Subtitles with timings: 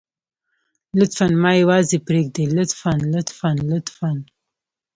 [0.99, 4.11] لطفاً ما يوازې پرېږدئ لطفاً لطفاً لطفاً.